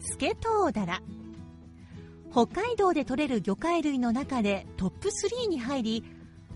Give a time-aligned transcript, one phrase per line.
[0.00, 1.02] スケトウダラ。
[2.32, 6.04] 北海道で取れる魚介類の中でトップ3に入り、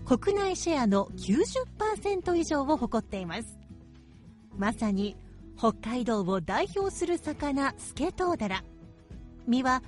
[0.05, 3.59] 国内シェアの90%以上を誇っています。
[4.57, 5.15] まさに
[5.57, 8.63] 北海道を代表する魚、スケトウダラ。
[9.47, 9.83] 身は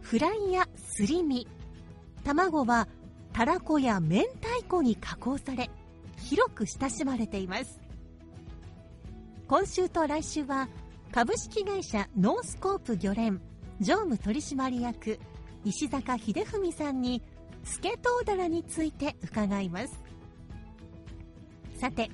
[0.00, 1.48] フライやすり身。
[2.24, 2.88] 卵は
[3.32, 5.70] たらこや明太子に加工され、
[6.18, 7.80] 広く親しまれています。
[9.46, 10.68] 今週と来週は
[11.10, 13.40] 株式会社ノースコープ漁連
[13.80, 15.18] 常務取締役
[15.64, 17.22] 石坂秀文さんに
[17.64, 20.00] スケトウダラについて伺います。
[21.80, 22.10] さて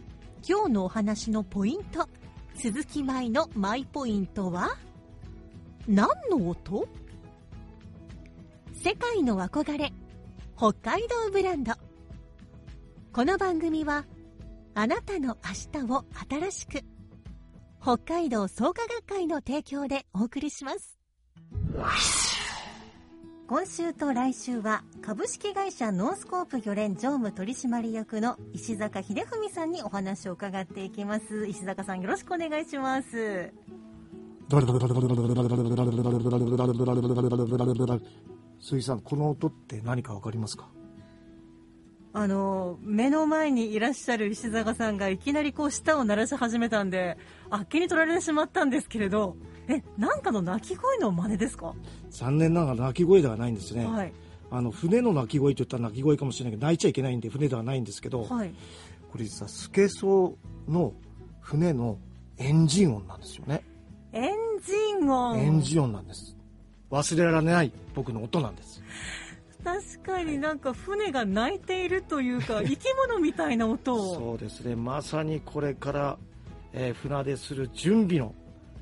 [0.49, 2.09] 今日のお話のポイント
[2.55, 4.77] 鈴木舞のマイポイントは
[5.89, 6.89] 何の音？
[8.75, 9.93] 世界の憧れ
[10.57, 11.73] 北海道ブランド。
[13.13, 14.07] この番組は
[14.75, 15.37] あなたの
[15.75, 16.81] 明日を新しく
[17.85, 20.99] 北海道創価学会の提供でお送りします。
[23.47, 31.47] 今週と来週は株式会社ノースコープ漁連常務取締役の石坂秀文さんにお話を伺っていきます。
[31.47, 33.53] 石坂さんよろしくお願いします。
[38.61, 40.71] 鈴木さん、この音って何かわかりますか？
[42.17, 47.19] あの目の前にいらっしゃる石坂さんがいきなりこう舌を鳴らし始めたんで
[47.51, 49.37] あっけに取られてしまったんですけれど
[49.69, 51.75] えなんかの鳴き声の真似ですか？
[52.11, 53.85] 残念ながら鳴き声ではないんですね。
[53.85, 54.13] はい
[54.51, 58.55] あの、船の鳴き声といったら鳴き声かもしれないけど、鳴いちゃいけないんで船ではないんですけど、はい
[59.11, 60.37] これ実はスケソ
[60.69, 60.93] ウの
[61.41, 61.99] 船の
[62.37, 63.65] エンジン音なんですよね。
[64.13, 64.33] エン
[64.65, 66.37] ジン音エンジン音なんです。
[66.91, 68.81] 忘れられない僕の音なんです。
[69.65, 74.77] 確かになんか船が鳴いているというか 生き物みたいな音をそうですね。
[74.77, 76.19] まさにこれから、
[76.73, 78.35] えー船出する準備の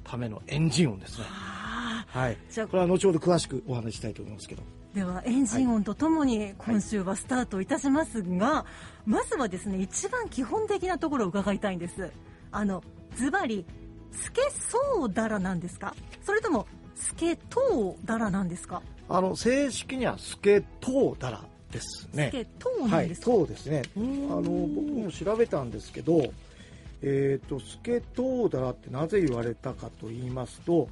[0.04, 1.24] ためのエンジン音ですね。
[1.28, 2.36] あはい。
[2.50, 4.62] じゃあこれは後ほど詳しくお話ししたいと思いますけど。
[4.62, 8.66] ーではエンジン音とともに今週はスタートいたしますが、
[9.06, 12.10] まずはですね一番基本的なところを伺いたいんです
[12.50, 12.82] あの
[13.16, 13.64] ズバリ
[14.10, 15.94] スケソウダラなんですか？
[16.22, 18.82] それともスケトウダラなんですか？
[19.08, 22.28] あの、正式にはスケトウダラですね。
[22.28, 23.82] スケトウはい、なんですか、そうですね。
[23.96, 24.04] あー
[24.40, 26.32] の僕も調べたんですけど、
[27.02, 30.88] えっ、とスケトウダラってなぜ言われたかと言いますと、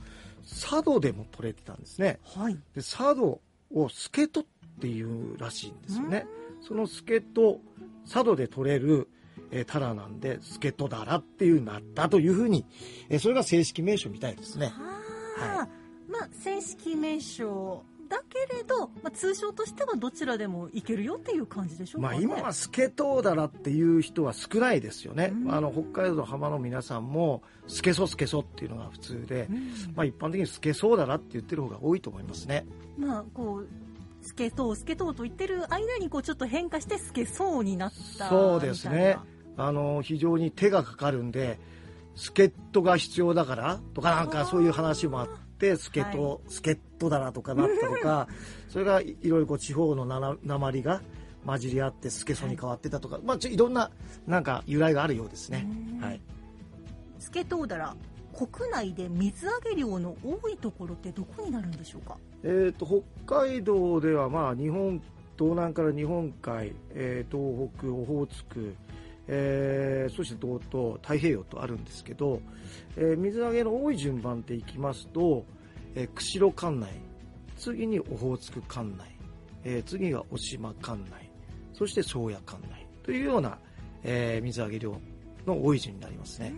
[0.49, 2.19] 佐渡でも取れてたんですね。
[2.25, 3.41] はいで佐渡
[3.72, 4.44] をスケトっ
[4.81, 6.26] ていうらしいんですよね。
[6.60, 7.60] そのスケト
[8.04, 9.09] 佐渡で取れる、
[9.50, 12.65] えータラなんでスケトダラっていうなったというふうに、
[13.09, 14.72] えーそれが正式名称みたいですね。
[15.37, 15.69] は
[16.09, 25.32] まあ正式名称だけれど、まあ、通称としてはどちらでもいけるよっていう感じでしょうか、ね、まあ今はスケトウダラっていう人は少ないですよね。
[25.32, 32.66] うんあの北海道の浜の皆さんもスケソスケソっていうのが普通で、うんまあ一般的にスケソウダラって言ってる方が多いと思いますね。
[32.99, 33.69] まあこう
[34.22, 39.16] スケトウスケトウと言ってる間にこうちょっと変化してスケソウになったそうですね。
[39.56, 41.59] あの非常に手がかかるんで、
[42.16, 45.29] 助っ人が必要だからとかなんかそういう話もあっ
[45.60, 48.26] て、助っ人、助っ人だなとかなったとか、
[48.68, 51.02] それがいいろいろこう地方のなな鉛が
[51.44, 53.90] 混じり合ってスケソに変わってたとか、まあちょいろんな
[54.26, 55.66] なんか由来があるようですね。
[55.98, 56.20] うんはい。
[57.18, 57.94] スケトウダラ
[58.32, 62.16] 国内で水揚げ量の多いところってどこになるんでしょうか？
[62.42, 65.02] えー、と北海道では、まあ、日本
[65.38, 68.74] 東南から日本海、えー東北、オホーツク、
[69.32, 72.41] えーそして道東、太平洋とあるんですけど、
[72.97, 75.44] えー水揚げの多い順番でいきますと、
[75.94, 76.91] えー釧路管内、
[77.56, 79.17] 次にオホーツク管内、
[79.62, 81.31] えー次が渡島管内、
[81.73, 83.59] そして宗谷管内というような、
[84.03, 84.97] えー水揚げ量
[85.47, 86.53] の多い順になりますね。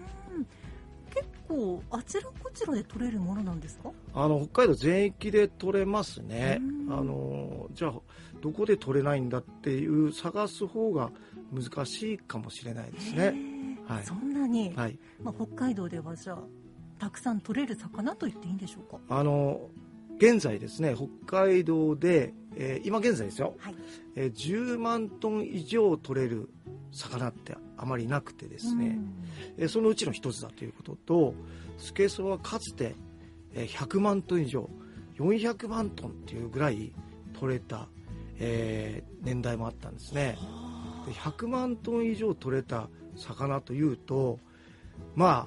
[1.14, 3.90] 結構あちらこちらで取れるものなんですか？
[4.14, 6.58] あの北海道全域で取れますね。
[6.58, 6.92] うん。
[6.92, 7.92] あのじゃあ
[8.40, 11.10] どこで取れないんだっていう探す方が
[11.52, 13.34] 難しいかもしれないですね。
[13.86, 14.04] はい。
[14.04, 14.98] そんなに、はい。
[15.22, 16.38] まあ、北海道ではじゃあ
[16.98, 18.98] たくさん取れる魚と言っていいんでしょうか？
[19.08, 19.60] あの
[20.18, 21.08] 現在ですね北
[21.44, 23.74] 海道で、えー今現在ですよ、はい。
[24.14, 26.48] えー10万トン以上取れる
[26.92, 28.98] 魚ってあまりなくてですね、
[29.58, 31.34] えーそのうちの一つだということと
[31.78, 32.94] スケソウはかつて
[33.54, 34.70] えー100万トン以上
[35.18, 36.92] 400万トンっていうぐらい
[37.38, 37.88] 取れた、
[38.38, 40.36] えー年代もあったんですね
[41.06, 44.38] で100万トン以上取れた魚というと
[45.14, 45.46] ま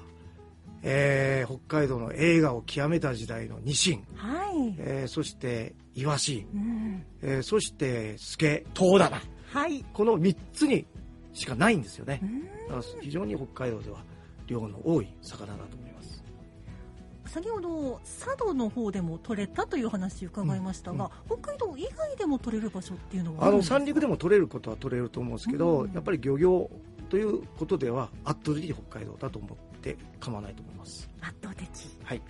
[0.82, 7.04] えー北海道の映画を極めた時代のニシン、うんはい、えーそしてイワシ、うん。
[7.22, 8.66] えーそしてスケ。
[8.74, 9.20] トウダラ。
[9.50, 9.82] はい。
[9.94, 10.86] この3つに
[11.32, 12.20] しかないんですよね。
[12.70, 12.82] うん。
[13.00, 14.04] 非常に北海道では
[14.46, 15.95] 量の多い魚だと思います
[17.36, 23.48] 先ほど佐渡の方でも取れたという話伺いましたが、北海道以外でも取れる場所っていうのは？
[23.48, 26.70] あの三陸でも取れることは取れると思うんですけど、うんやっぱり漁業
[27.10, 31.10] ということでは圧倒的に北海道だと思って構わないと思います。
[31.20, 31.68] 圧倒的。
[32.04, 32.22] はい。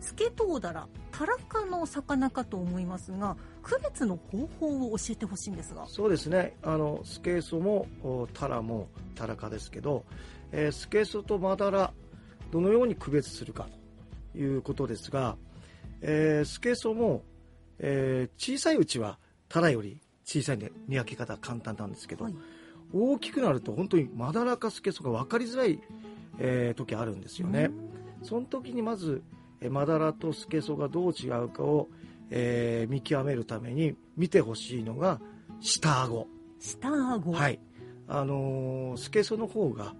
[0.00, 5.84] スケトウダラタラ科の魚かと思いますが区別の方法を教えてほしいんですが。
[5.86, 6.56] そうですね。
[6.62, 10.06] あのスケソもおタラもタラ科ですけど、
[10.50, 11.92] えースケソとマダラ
[12.56, 13.68] どのように区別するか
[14.32, 15.36] ということですが、
[16.00, 17.22] えースケソも、
[17.78, 19.18] えー小さいうちは
[19.50, 22.34] タラより小さいんで見分け方は簡単なんですけど、はい
[22.94, 25.80] 大きくなると本当にマダラかスケソが分かりづらい、
[26.38, 27.70] えー時あるんですよね。
[28.22, 29.22] その時にまず
[29.60, 31.88] えーマダラとスケソがどう違うかを、
[32.30, 35.20] えー見極めるために見てほしいのが
[35.60, 36.26] 下顎。
[36.58, 37.60] 下顎はい。
[38.08, 39.94] あのースケソの方が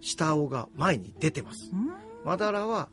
[0.00, 1.70] 下顎が前に出てます。
[1.72, 1.90] うん
[2.24, 2.88] マダラは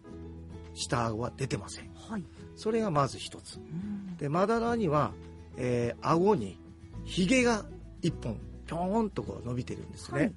[0.74, 1.90] 下顎は出てません。
[1.96, 2.24] はい
[2.56, 3.58] それがまず一つ。
[3.58, 5.12] うんで、マダラには、
[5.58, 6.58] えー顎に
[7.04, 7.66] ヒゲが
[8.02, 10.20] 一本ぴょーんとこう伸びてるんですね。
[10.20, 10.34] はい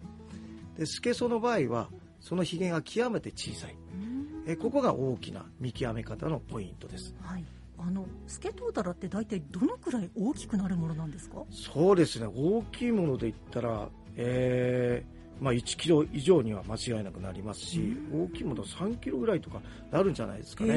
[0.78, 1.88] で、スケソの場合は
[2.20, 3.76] そのヒゲが極めて小さい。
[3.94, 7.14] うんえーここが大きな見極め方のポイントです。
[7.22, 7.44] はい
[7.80, 11.44] あのスケトウダラって大体どのくらい大きくなるものなんですか？
[11.52, 20.74] そうですね、大きいもので言ったら、えーまあ、1キロ以上には間違いなくなりますし、大きいものは3キロぐらいとかなるんじゃないですかね。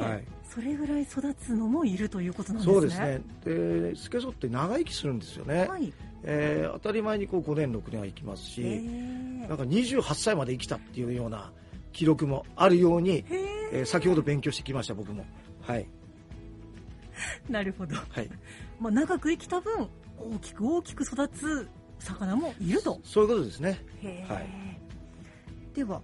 [0.00, 3.20] へーはいそれぐらい育つのもいるということなんですねそうですね。
[3.90, 5.66] で、スケソウって長生きするんですよね。
[5.66, 5.92] はい
[6.24, 11.52] えー当たり前にこう5年、6年は生きますし、なんか28歳まで生きたっていうような
[11.92, 13.24] 記録もあるように、
[13.72, 15.26] えー先ほど勉強してきました、僕も。
[15.60, 15.86] はい。
[17.50, 18.30] なるほど、はい。
[18.80, 19.88] まあ、長く生きた分
[20.18, 21.68] 大きく大きく育つ
[21.98, 23.84] 魚もいるとそういうことですね。
[24.28, 24.46] はい
[25.74, 26.02] では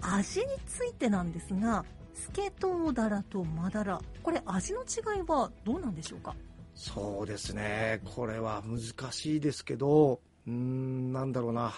[0.00, 6.34] 味についてなんですがスケトウダラとマダラこれ味の違いはどうなんでしょうか？
[6.74, 8.02] そうですね。
[8.04, 11.72] これは難しいですけど、うーん、なんだろうな。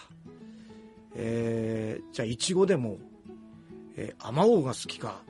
[1.15, 2.99] えー、じゃあ、いちごでも、
[3.97, 5.23] えー、甘王が好きか、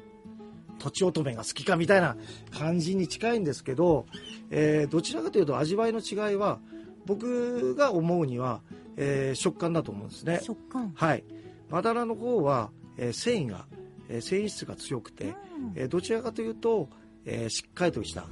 [0.78, 2.16] とちおとめが好きかみたいな
[2.50, 4.06] 感じに近いんですけど、
[4.50, 6.60] えーどちらかというと味わいの違いは、
[7.08, 8.60] 僕が思うには、
[8.96, 10.40] えー食感だと思うんですね。
[10.44, 11.24] 食感はい。
[11.70, 13.66] マダラの方は、えー繊維が、
[14.08, 15.32] えー繊維質が強くて、うん
[15.74, 16.88] えーどちらかというと、
[17.24, 18.26] えーしっかりとした、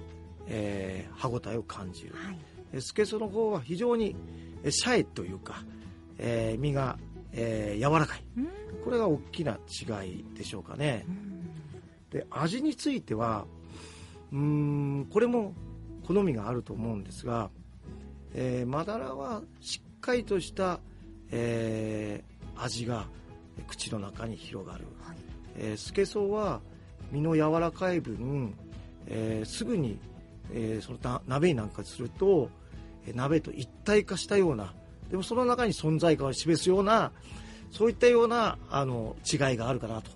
[0.47, 2.15] えー歯ごたえを感じる。
[2.15, 2.39] はい
[2.75, 4.15] えースケソの方は非常に、
[4.63, 5.63] えーシャイというか、
[6.19, 6.99] えー身が、
[7.33, 8.25] えー柔らかい。
[8.37, 8.49] うん
[8.85, 9.59] これが大きな
[10.05, 11.11] 違いでしょうかねう。
[11.11, 11.51] ん
[12.11, 13.47] で、味については、
[14.33, 15.55] うーん、これも
[16.07, 17.51] 好みがあると思うんですが、
[18.39, 20.79] えーマダラはしっかりとした、
[21.31, 23.07] えー味が
[23.59, 24.85] えー口の中に広がる。
[25.03, 25.17] はい
[25.59, 26.61] えースケソウは
[27.11, 28.55] 身の柔らかい分、
[29.07, 29.99] えーすぐに、
[30.53, 32.51] えーそのな鍋になんかすると、
[33.07, 34.75] えー鍋と一体化したような
[35.11, 37.13] でもその中に存在感を示すような
[37.71, 40.11] そういったようなあの違いがあるかなと、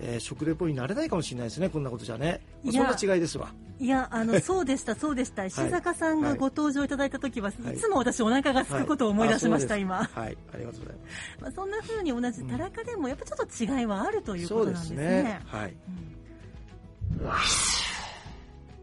[0.00, 1.68] えー食レポになれないかもしれないですね。
[1.68, 2.40] こんなことじゃね。
[2.62, 3.52] いやそんな違いですわ。
[3.78, 5.44] いやあのそうでしたそうでした。
[5.44, 7.74] 石坂さんがご登場いただいた時は、はい。
[7.74, 10.38] い、つも私お腹が空くことを思い出しました、はい今、はい。
[10.54, 11.38] ありがとうございます。
[11.42, 15.22] まあ、そんな風に同じタラカでもやっぱちょっと違いはあるということなんですすね。
[15.22, 15.70] ねはい。
[15.70, 17.30] うん。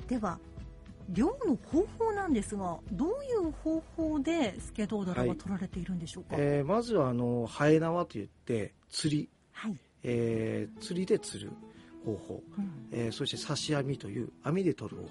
[0.07, 0.39] では
[1.09, 9.29] 漁の方法なんですがどういう方法でスケトウダラが取られているんでしょうか、はいえーまずはあのハエ縄といって釣り、
[10.03, 11.51] えー釣りで釣る
[12.05, 12.43] 方法。
[12.57, 12.71] うん。
[12.91, 15.09] えーそして刺し網という網で取る方法。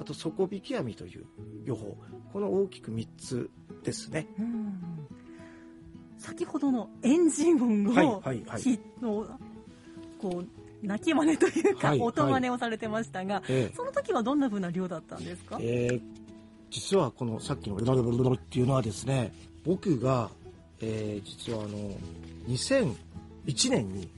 [0.00, 1.24] あと底引き網という
[1.64, 1.96] 漁法。
[2.32, 3.50] この大きく3つ
[3.82, 4.26] ですね。
[4.38, 4.78] うん。
[6.18, 8.62] 先ほどのエンジン音はいを、はいはい。
[8.62, 9.26] ひの
[10.20, 13.74] こう泣き真似というか、はい音真似をされてましたが、ええ。
[13.76, 16.00] その時はどんな風な量だったんですか、えー
[16.70, 19.32] 実はこのさっきの「ブルブルブル」っていうのはですね
[19.64, 20.30] 僕が、
[20.78, 21.96] えー実はあの
[23.46, 24.10] 2001年に、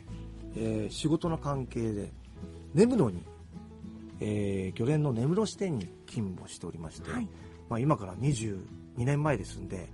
[0.57, 2.11] えー仕事の関係で
[2.75, 3.23] 根室に、
[4.21, 7.29] えー漁連の根室支店に勤務をしておりまして、はい。
[7.69, 8.59] まあ、今から22
[8.99, 9.88] 年前ですんで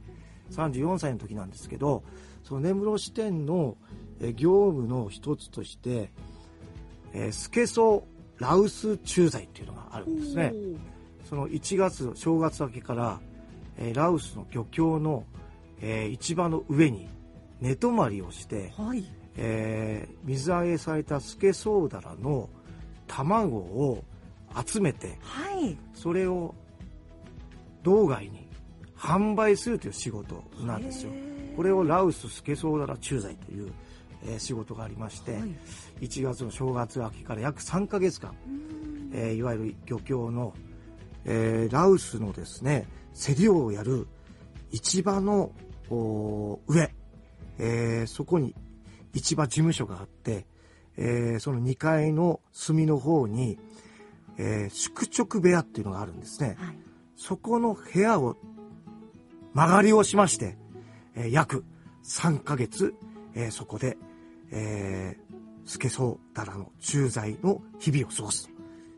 [0.51, 2.03] 34歳の時なんですけど
[2.43, 3.77] その根室支店の、
[4.21, 6.11] えー業務の一つとして、
[7.13, 8.05] えースケソ
[8.39, 10.53] ラウス駐在っていうのがあるんですね。
[11.29, 13.21] その1月正月明けから、
[13.77, 15.25] えーラウスの漁協の、
[15.81, 17.09] えー市場の上に
[17.61, 19.05] 寝泊まりをして、はい
[19.37, 22.49] えー水揚げされたスケソウダラの
[23.07, 24.05] 卵を
[24.67, 25.77] 集めてはい。
[25.95, 26.55] それを
[27.83, 28.47] 道外に
[28.97, 31.13] 販売するという仕事なんですよ。
[31.57, 33.73] これをラウススケソウダラ駐在という、
[34.27, 35.43] えー仕事がありまして、はい。
[36.01, 39.11] 1月の正月明けから約3ヶ月間うん。
[39.15, 40.53] えーいわゆる漁協の、
[41.25, 44.07] えーラウスのですね競りをやる
[44.73, 45.53] 市場の
[45.91, 46.93] 上、
[47.59, 48.55] えーそこに
[49.15, 50.47] 市場事務所があって、
[50.97, 53.59] えーその2階の隅の方に、
[54.37, 56.57] えー宿直部屋っていうのがあるんですね。
[56.59, 56.79] はい。
[57.17, 58.37] そこの部屋を
[59.55, 60.57] 間借りをしまして、
[61.15, 61.65] えー約
[62.05, 62.95] 3ヶ月、
[63.35, 63.97] えーそこで、
[64.51, 68.49] えー、スケソウダラの駐在の日々を過ごす。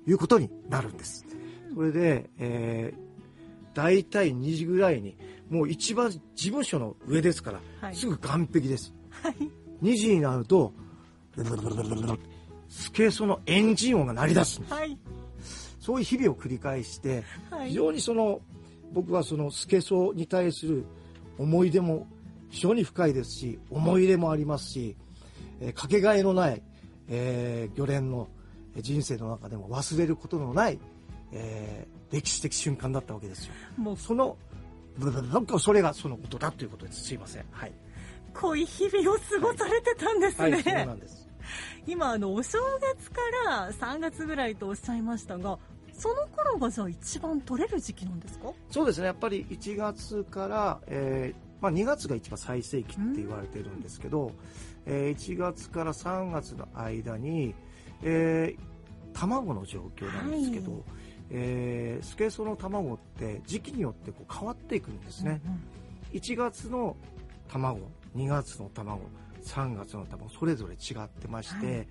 [0.04, 1.26] ということになるんです。
[1.74, 5.16] それで、えー、大体2時ぐらいに、
[5.50, 7.94] もう一番事務所の上ですから、はい。
[7.94, 8.94] すぐ岸壁です。
[9.10, 10.72] はい2時になると、
[12.68, 14.74] スケソのエンジン音が鳴り出すんです。
[14.74, 14.98] はい。
[15.80, 17.68] そういう日々を繰り返して、はい。
[17.68, 18.40] 非常にその
[18.92, 20.84] 僕はそのスケソウに対する
[21.38, 22.06] 思い出も
[22.50, 24.96] 非常に深いですし思い入れもありますし、
[25.60, 26.62] えーかけがえのない、
[27.08, 28.28] えー漁連の
[28.76, 30.78] 人生の中でも忘れることのない、
[31.32, 33.52] えー歴史的瞬間だったわけですよ。
[33.76, 34.36] もうその
[34.98, 37.04] ブブブブブそれがその音だということです。
[37.04, 37.44] すいません。
[37.52, 37.72] はい、
[38.34, 41.28] 濃い日々を過ごされてたんですね、はい、そうなんです。
[41.86, 42.58] 今あのお正
[42.96, 45.58] 月から3月ぐらいとおっしゃいましたが
[45.92, 48.52] その頃がじゃあ一番取れる時期なんですか？
[48.70, 49.06] そうですね。
[49.06, 54.32] やっぱり1月から、えーまあ、2月が一番最盛期って言われてるんですけど、
[54.86, 57.54] えー1月から3月の間に、
[58.02, 58.70] えー
[59.12, 60.82] 卵の状況なんですけど、はい。
[61.30, 65.40] えースケソウの卵って時期によってこう変わっていくんですね、
[66.12, 66.96] 1月の
[67.48, 67.80] 卵
[68.16, 69.02] 2月の卵
[69.42, 71.88] 3月の卵それぞれ違ってまして、はい。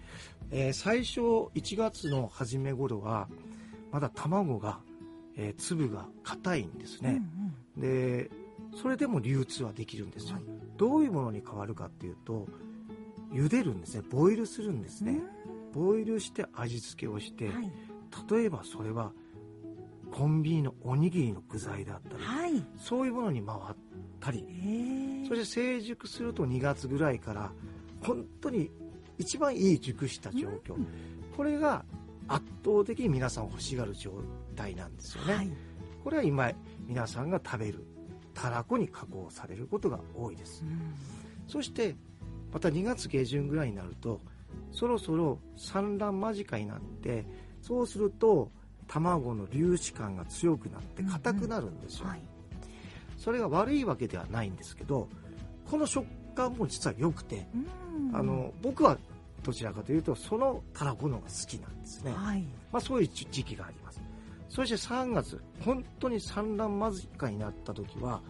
[0.52, 1.22] えー最初
[1.56, 3.28] 1月の初め頃は
[3.92, 4.80] まだ卵が、
[5.36, 7.14] えー粒が硬いんですうんうん。
[7.16, 7.24] ね、
[7.78, 8.32] で
[8.82, 10.44] それでも流通はできるんですよ、はい。
[10.78, 12.48] どういうものに変わるかっていうと
[13.32, 14.04] 茹でるんですね。
[14.10, 15.20] ボイルするんですね、
[15.74, 17.72] ボイルして味付けをして、うんはい。
[18.32, 19.12] 例えばそれは
[20.12, 22.64] コンビニのおにぎりの具材だったり、はい。
[22.78, 23.60] そういうものに回っ
[24.20, 24.46] たり。
[25.28, 27.52] そして成熟すると2月ぐらいから
[28.02, 28.72] 本当に
[29.18, 30.88] 一番いい熟した状況、うん
[31.36, 31.86] これが
[32.28, 34.12] 圧倒的に皆さん欲しがる状
[34.58, 35.52] 態なんですよね、はい。
[36.04, 36.52] これは今
[36.86, 37.86] 皆さんが食べる。
[38.34, 40.66] たらこに加工されることが多いです。
[40.66, 40.94] うん。
[41.48, 41.96] そして
[42.52, 44.22] また2月下旬ぐらいになると
[44.72, 47.26] そろそろ産卵間近になって
[47.62, 48.52] そうすると
[48.88, 52.22] 卵の粒子感が強くなって硬くなるんですよ、はい
[53.20, 55.08] それが悪いわけではないんですけど
[55.70, 58.16] この食感も実は良くて、うん。
[58.16, 58.98] あの僕は
[59.44, 62.44] どちらかというとそのたらこの方が好きなんですね、はい。
[62.72, 64.02] まあ、そういう時期があります。
[64.48, 68.22] そして3月本当に産卵間近になった時は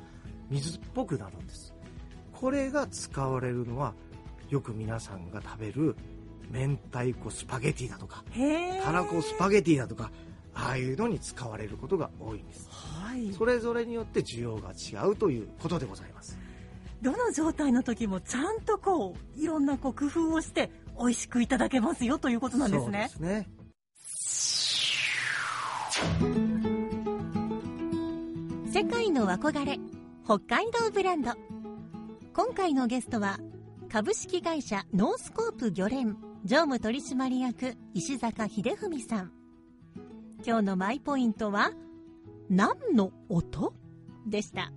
[0.50, 1.74] 水っぽくなるんです。
[2.34, 3.94] これが使われるのは
[4.50, 5.96] よく皆さんが食べる
[6.52, 8.24] 明太子スパゲティだとか
[8.84, 10.12] たらこスパゲティだとか
[10.54, 12.68] ああいうのに使われることが多いんです
[13.10, 13.34] はい。
[13.34, 16.38] それぞれによって需要が違うということでございます。
[17.02, 23.10] どの状態の時もちゃんとこういろんなこう工夫をして美味しくいただけますよということなんですね。
[23.12, 23.50] そうですね。
[28.72, 29.80] 世界の憧れ
[30.24, 31.32] 北海道ブランド。
[32.34, 33.40] 今回のゲストは
[33.92, 39.32] 株式会社ノースコープ漁連常務取締役石坂秀文さん。
[40.46, 41.72] 今日のマイポイントは
[42.50, 43.74] 何の音？
[44.26, 44.72] でした。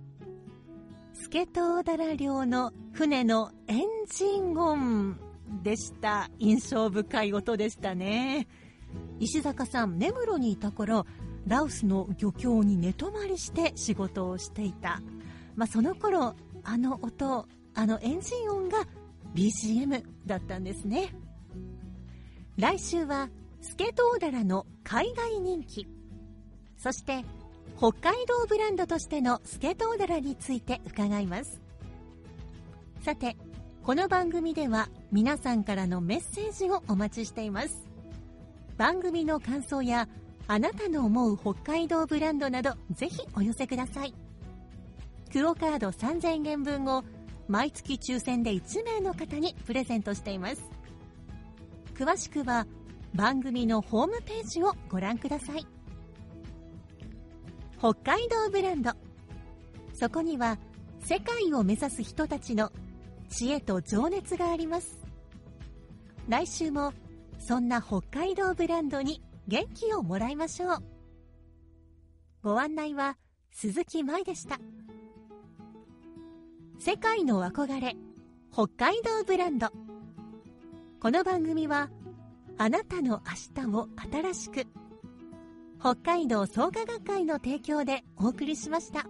[1.13, 5.17] スケトウダラ漁の船のエンジン音
[5.63, 6.29] でした。
[6.37, 8.47] 印象深い音でしたね。
[9.19, 11.05] 石坂さん根室にいた頃
[11.47, 15.01] ラオスの漁協に寝泊まりして仕事をしていた、
[15.55, 18.85] まあ、その頃あの音あのエンジン音が
[19.33, 21.13] BGM だったんですね。
[22.57, 23.29] 来週は
[23.61, 25.87] スケトウダラの海外人気。
[26.77, 27.23] そして
[27.77, 31.61] 北海道ブランドとしてのスケトウダラについて伺います。
[33.01, 33.35] さて
[33.83, 37.83] この番組では皆さんからのメッセージをお待ちしています。
[38.77, 40.07] 番組の感想や
[40.47, 44.13] あなたの思う北海道ブランドなどぜひお寄せください。
[45.31, 47.03] クオカード3000円分を
[47.47, 50.63] 毎月抽選で1名の方にプレゼントしています。
[51.95, 52.67] 詳しくは
[53.13, 55.72] 番組のホームページをご覧ください。
[57.83, 58.91] 北海道ブランド。
[59.93, 60.57] そこには
[61.01, 62.71] 世界を目指す人たちの
[63.27, 65.01] 知恵と情熱があります。
[66.29, 66.93] 来週も
[67.39, 70.83] そんな北海道ブランドに元気をもらいましょう。
[72.41, 73.17] ご案内は
[73.51, 74.59] 鈴木舞でした。
[76.79, 77.97] 世界の憧れ
[78.53, 79.67] 北海道ブランド。
[81.01, 81.89] この番組は
[82.57, 83.21] あなたの
[83.57, 84.67] 明日を新しく
[85.83, 89.05] 北海道創価学会の提供でお送りしました。